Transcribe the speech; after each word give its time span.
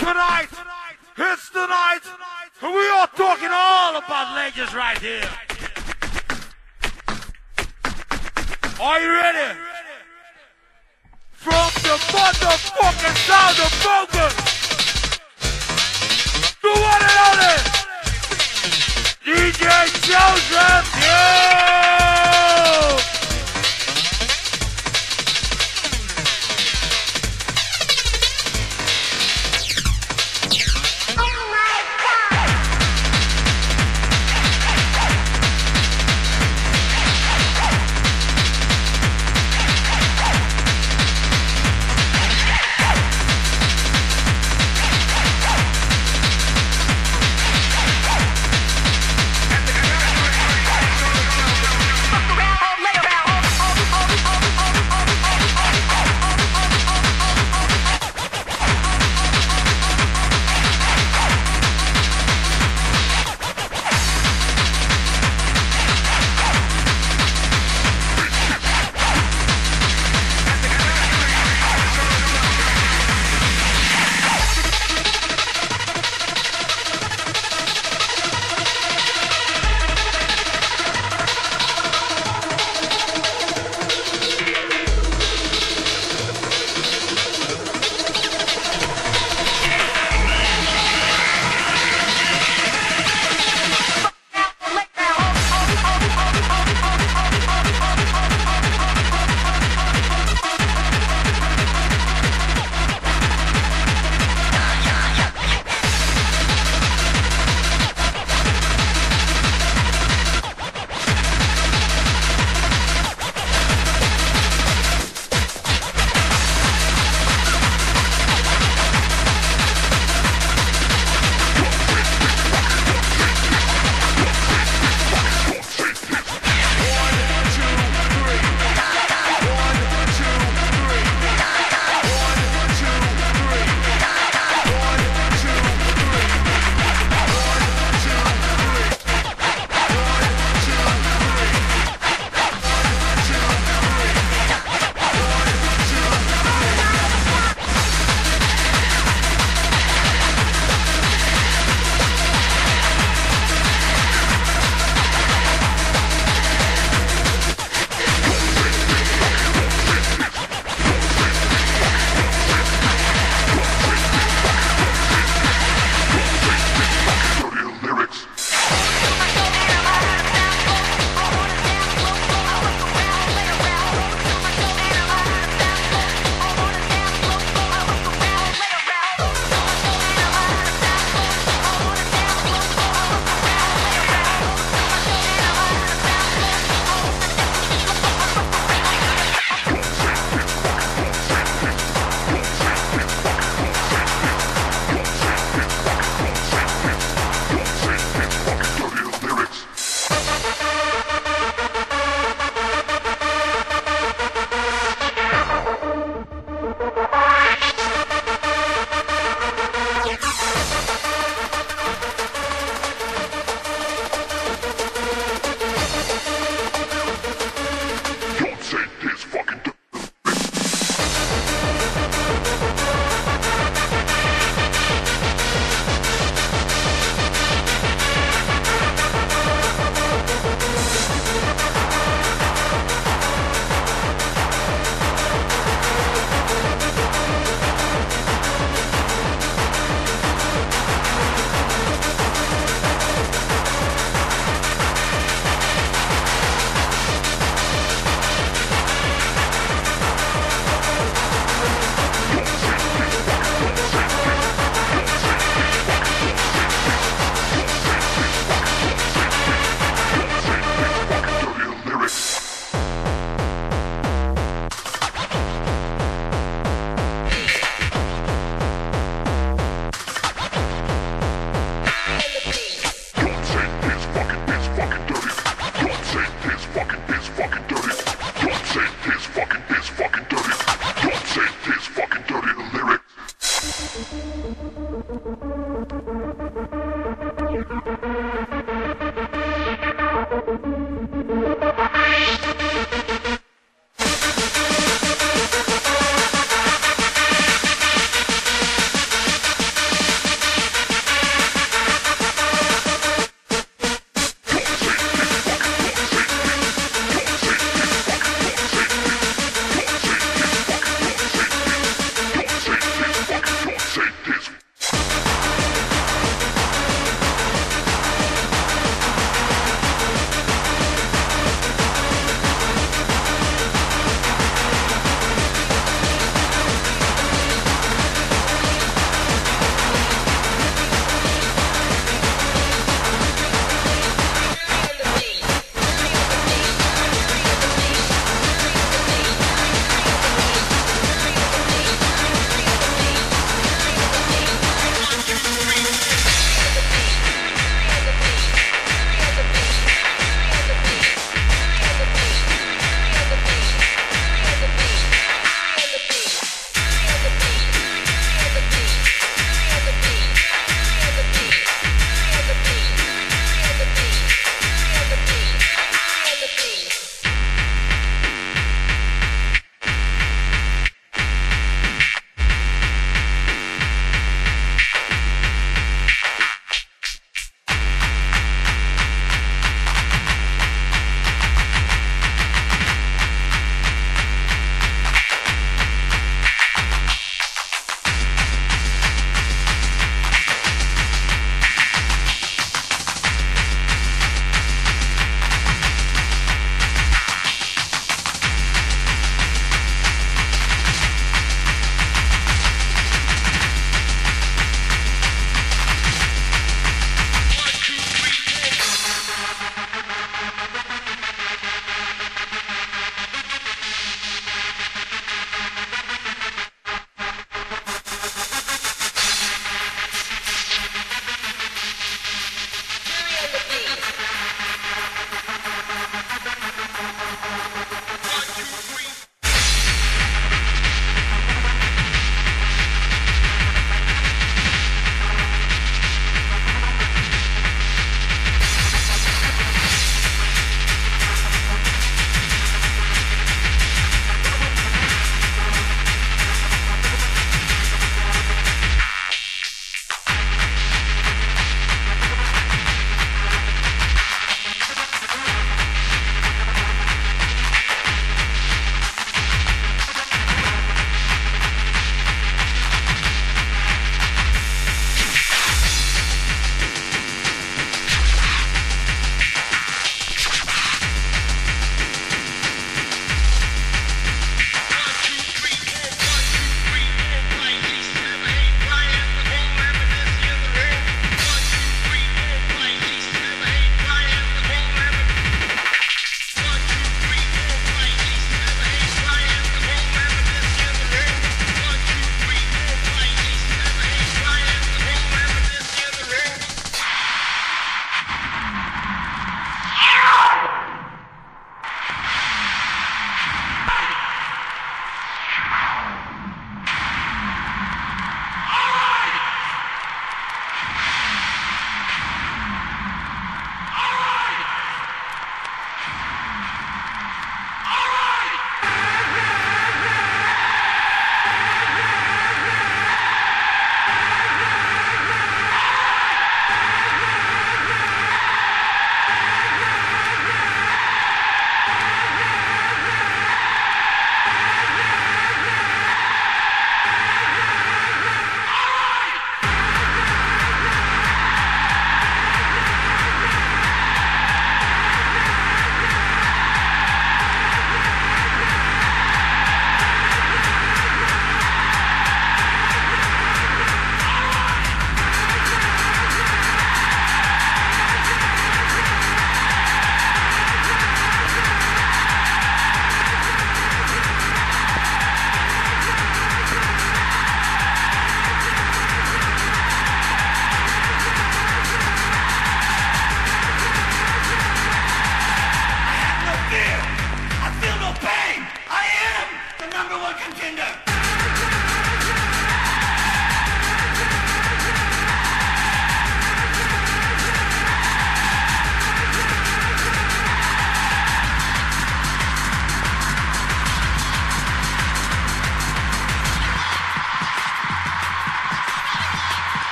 Tonight, 0.00 0.48
it's 1.18 1.50
the 1.50 1.66
night, 1.66 2.00
and 2.62 2.74
we 2.74 2.88
are 2.88 3.06
talking 3.08 3.50
all 3.52 3.98
about 3.98 4.34
legends 4.34 4.74
right 4.74 4.96
here. 4.96 5.28
Are 8.80 8.98
you 8.98 9.12
ready? 9.12 9.58
From 11.32 11.70
the 11.84 11.98
motherfucking 12.16 13.16
sound 13.28 13.58
of 13.60 13.72
focus, 13.84 14.34
the 16.62 16.70
one 16.70 17.02
and 17.02 17.18
only 17.28 17.56
DJ 19.22 19.68
Chosen 20.08 20.82
Few, 20.94 21.08
yeah! 21.08 21.49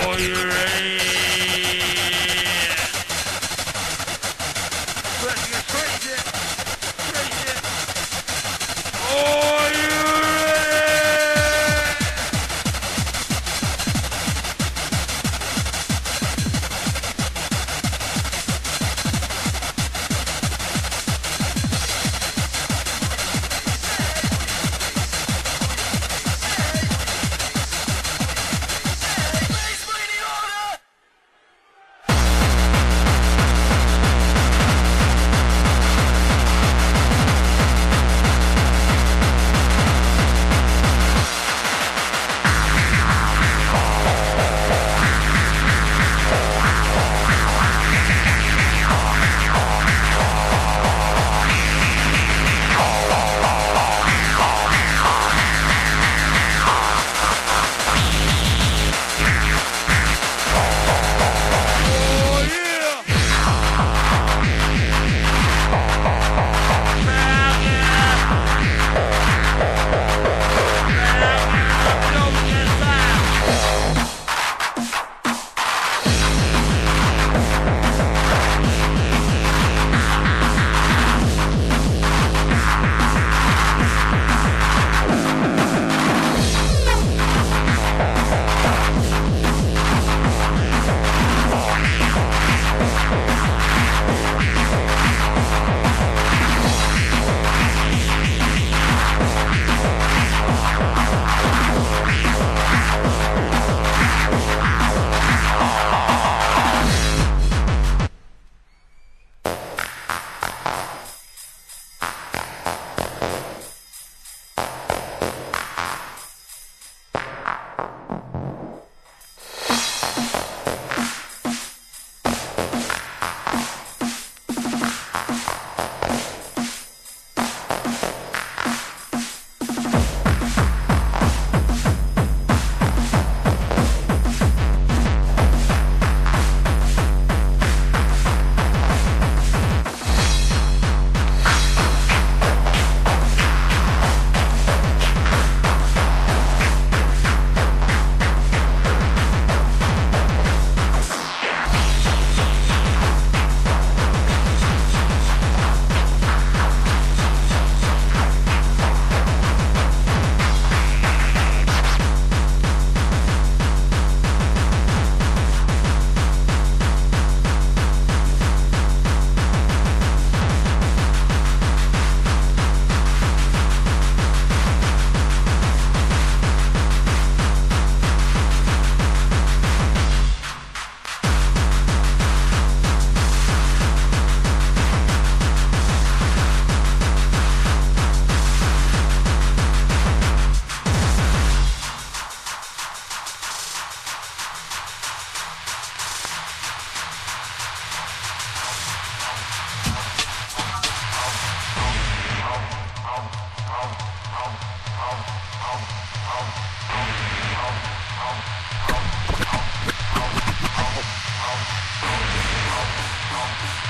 Oh 0.00 0.16
you 0.16 0.32
ready? 0.34 0.97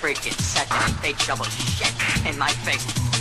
Freaking 0.03 0.37
second. 0.37 0.97
They 1.01 1.13
double 1.25 1.45
shit 1.45 1.93
in 2.27 2.37
my 2.37 2.49
face. 2.49 3.12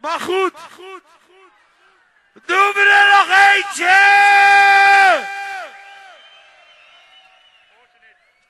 Maar 0.00 0.20
goed. 0.20 0.52
Doen 2.46 2.72
we 2.72 2.80
er 2.80 3.08
nog 3.16 3.28
eentje! 3.54 3.96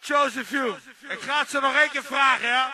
Josephine, 0.00 0.76
ik 1.08 1.20
ga 1.20 1.38
het 1.38 1.50
ze 1.50 1.60
nog 1.60 1.76
één 1.76 1.90
keer 1.90 2.02
vragen, 2.02 2.48
ja? 2.48 2.72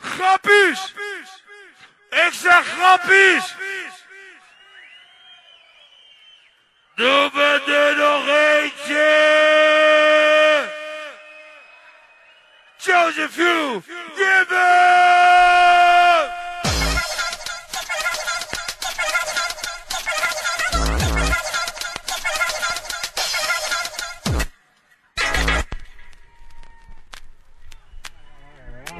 Grappies! 0.00 0.94
Ik 2.10 2.32
zeg 2.32 2.66
grappies! 2.66 3.54
Doe 6.94 7.30
me 7.32 7.62
er 7.66 7.96
nog 7.96 8.26
eentje! 8.28 10.08
Joseph 12.82 13.36
Hugh 13.36 13.82
Gibbons! 14.16 14.60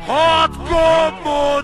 Hardcore 0.04 1.24
boy! 1.24 1.59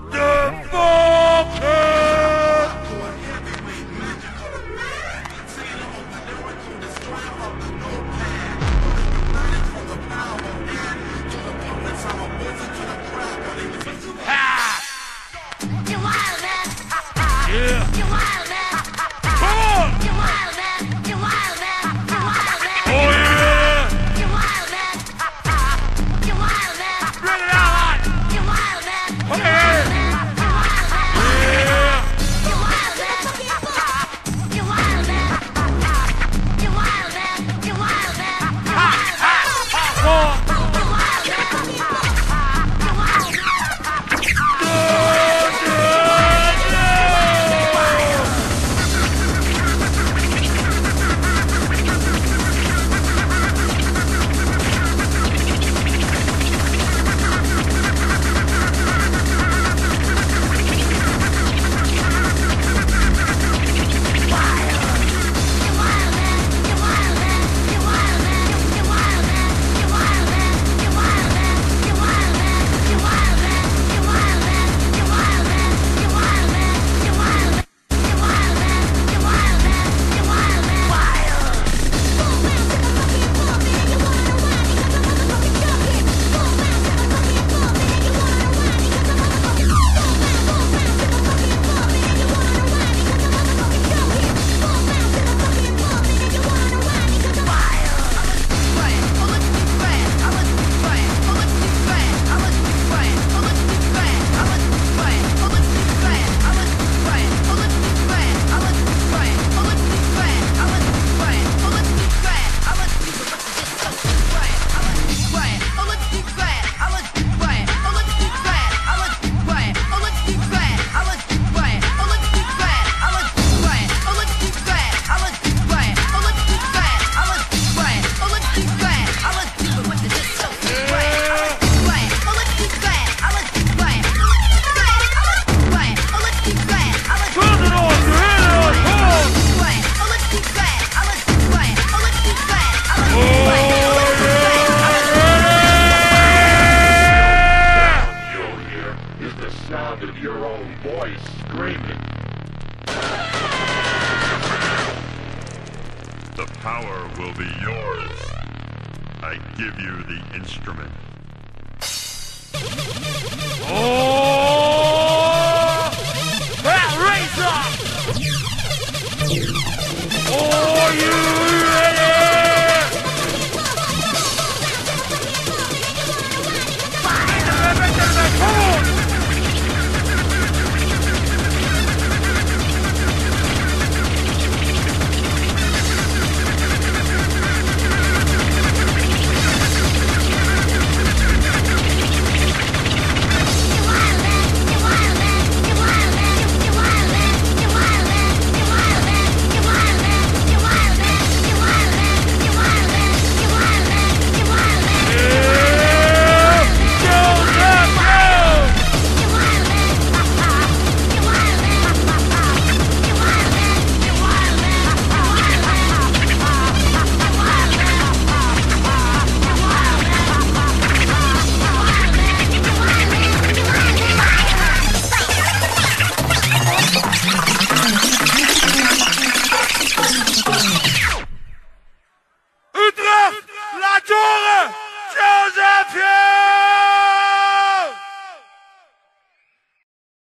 Oh! 170.38 170.65